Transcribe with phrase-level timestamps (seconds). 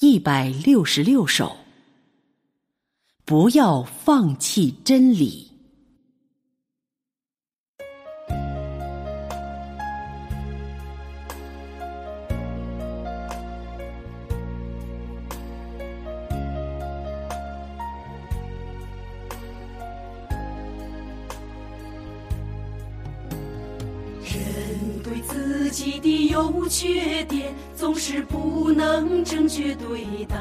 [0.00, 1.56] 一百六十六首。
[3.24, 5.53] 不要放弃真理。
[25.04, 30.34] 对自己的优缺点总是不能正确对待，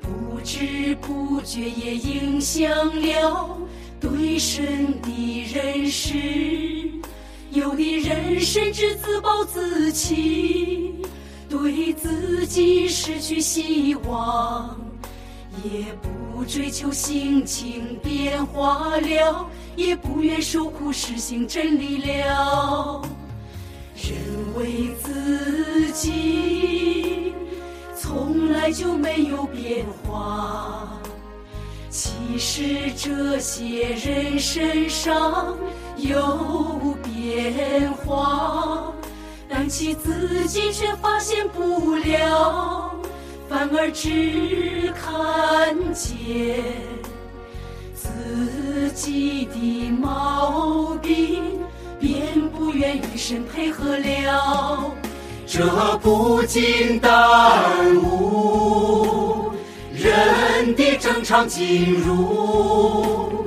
[0.00, 2.70] 不知不觉也影响
[3.02, 3.58] 了
[4.00, 6.16] 对神的认识。
[7.50, 10.94] 有的人甚至自暴自弃，
[11.48, 14.78] 对自己失去希望，
[15.64, 19.46] 也不追求心情变化了。
[19.76, 23.00] 也不愿受苦，实行真理了。
[23.94, 24.18] 认
[24.56, 27.32] 为自己
[27.96, 30.98] 从来就没有变化，
[31.88, 35.56] 其实这些人身上
[35.96, 38.92] 有变化，
[39.48, 42.87] 但其自己却发现不了，
[43.48, 46.62] 反而只看见。
[47.94, 51.60] 自己的毛病，
[51.98, 54.92] 便不愿与神配合了，
[55.46, 59.52] 这不仅耽误
[59.92, 63.46] 人的正常进入，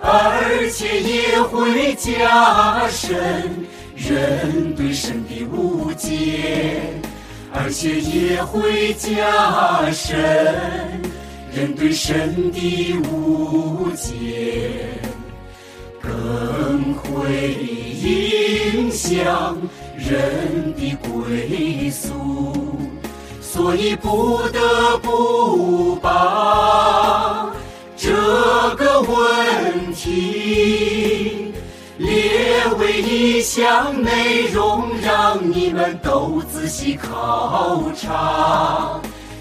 [0.00, 6.82] 而且也会加深人对神的误解，
[7.60, 10.16] 而且也会加深。
[11.52, 14.70] 人对神的误解，
[16.00, 17.52] 更会
[18.00, 19.58] 影响
[19.96, 22.76] 人的归宿，
[23.40, 27.50] 所以不得不把
[27.96, 28.12] 这
[28.76, 31.17] 个问题
[32.78, 39.00] 为一项内容，让你们都仔细考察。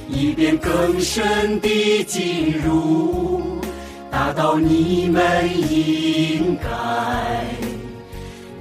[0.10, 3.42] 以便更深地进入，
[4.10, 7.46] 达到你们应该、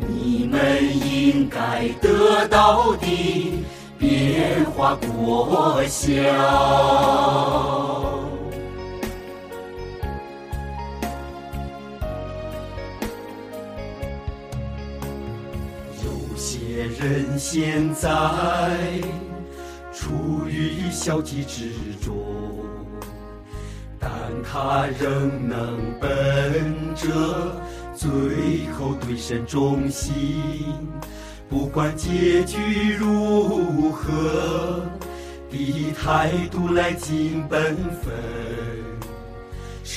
[0.08, 3.06] 你们应该得到的
[3.96, 6.20] 变化果效。
[16.86, 18.10] 人现在。
[19.92, 21.70] 处于消极之
[22.02, 22.14] 中，
[23.98, 24.10] 但
[24.44, 27.56] 他仍能本着
[27.94, 30.42] 最后对神忠心，
[31.48, 34.84] 不管结局如何
[35.50, 38.95] 的态度来尽本分。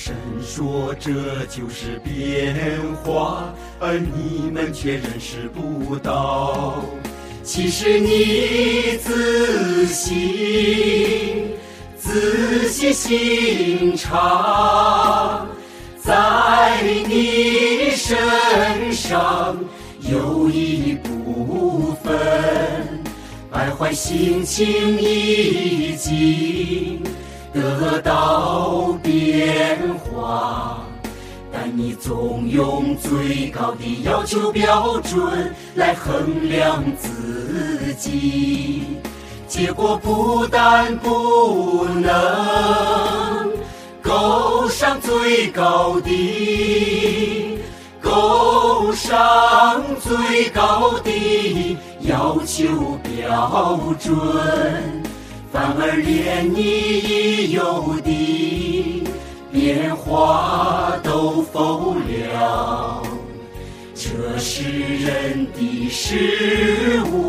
[0.10, 2.56] 神说这就是变
[3.04, 6.84] 化，而你们却认识不到。
[7.44, 11.46] 其实你仔细
[11.96, 15.46] 仔细心察，
[16.02, 19.56] 在你身上
[20.00, 22.18] 有一部分
[23.52, 27.00] 败坏心情已经
[27.60, 30.78] 得到变化。
[31.52, 38.84] 但你总用最高的要求标准来衡量自己，
[39.46, 43.52] 结果不但不能
[44.02, 47.60] 够上最高的、
[48.02, 55.04] 够上最高的要求标准，
[55.52, 59.04] 反而连你已有的。
[59.52, 63.02] 变化都否了，
[63.96, 67.29] 这是人的事物，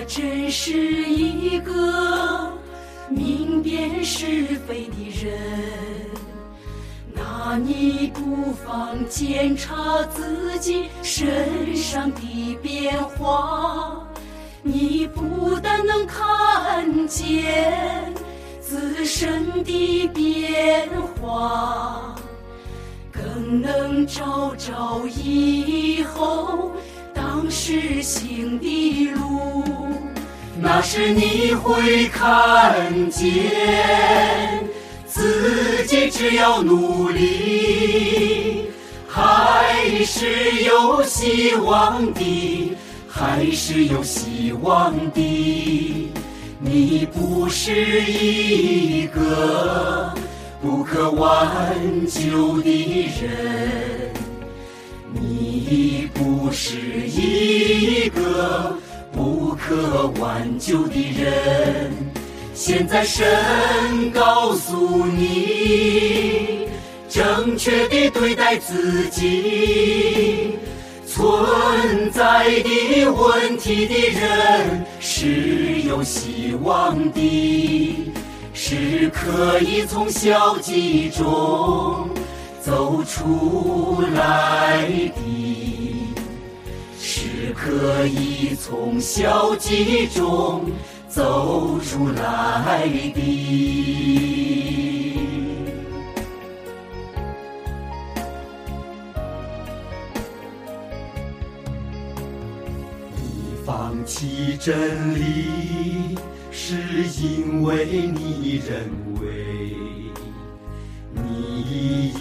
[0.00, 0.72] 若真是
[1.10, 2.50] 一个
[3.10, 5.38] 明辨是非的人，
[7.12, 14.06] 那你不妨检查自己身上的变化。
[14.62, 18.14] 你不但能看见
[18.58, 20.88] 自身的变
[21.20, 22.14] 化，
[23.12, 26.72] 更能朝朝以后
[27.42, 29.64] 当时行的路？
[30.60, 34.62] 那时你会看见，
[35.06, 38.66] 自己只要努力，
[39.08, 42.76] 还是有希望的，
[43.08, 46.12] 还是有希望的。
[46.58, 50.12] 你不是一个
[50.60, 51.40] 不可挽
[52.06, 54.12] 救的人，
[55.70, 56.76] 你不是
[57.06, 58.76] 一个
[59.12, 61.92] 不可挽救的人。
[62.52, 66.66] 现在神告诉你，
[67.08, 70.58] 正确的对待自己。
[71.06, 78.10] 存在的问题的人是有希望的，
[78.52, 82.10] 是可以从消极中
[82.70, 86.14] 走出来的，
[87.00, 90.70] 是可以从消极中
[91.08, 93.20] 走出来的。
[103.16, 106.16] 你放弃真理，
[106.52, 106.76] 是
[107.20, 108.88] 因为你认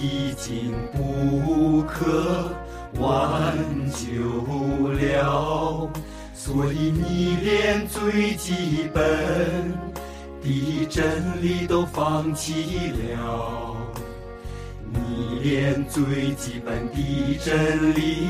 [0.01, 2.51] 已经不可
[2.99, 3.57] 挽
[3.91, 4.07] 救
[4.93, 5.89] 了，
[6.33, 9.03] 所以你连最基本
[10.41, 13.75] 的真理都放弃了。
[14.91, 18.27] 你连最基本的真理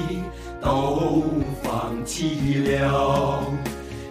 [0.62, 1.24] 都
[1.63, 3.42] 放弃了，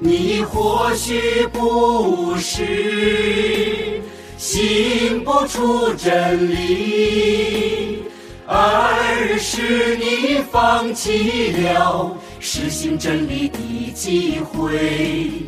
[0.01, 4.01] 你或许不是
[4.39, 8.05] 信不出真理，
[8.47, 15.43] 而是你放弃了实行真理的机会，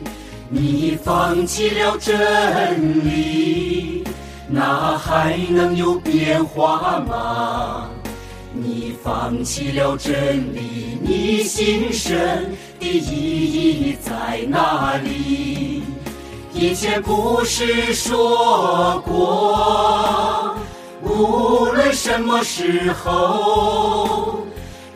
[0.48, 4.02] 你放弃了真理。
[4.48, 7.88] 那还能有变化吗？
[8.52, 15.79] 你放弃了真理，你心神的意义在哪里？
[16.60, 20.54] 以前不是说过，
[21.02, 24.40] 无论什么时候，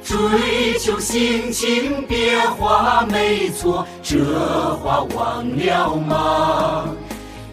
[0.03, 6.85] 追求心情变化没错，这话忘了吗？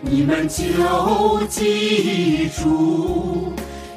[0.01, 3.53] 你们就记住，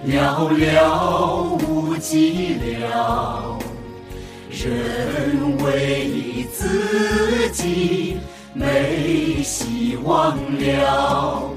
[0.06, 3.58] 寥寥无几了。
[4.48, 8.18] 认为自己
[8.54, 11.50] 没希望了，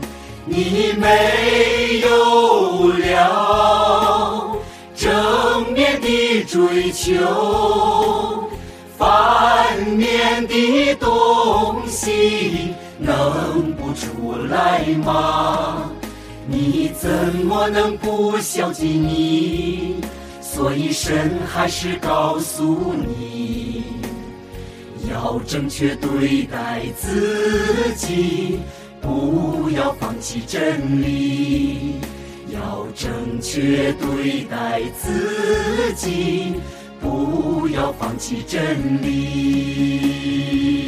[0.46, 4.58] 你没有了
[4.96, 8.50] 正面的追求，
[8.98, 12.74] 反面的东西。
[13.00, 15.92] 能不出来吗？
[16.48, 17.08] 你怎
[17.46, 20.02] 么能不孝敬你？
[20.42, 23.84] 所以神还是告诉你，
[25.10, 28.60] 要正确对待自己，
[29.02, 31.96] 不要放弃真理。
[32.50, 36.56] 要正确对待自己，
[37.00, 40.87] 不要放弃真理。